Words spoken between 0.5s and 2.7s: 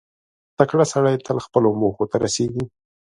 •تکړه سړی تل خپلو موخو ته رسېږي.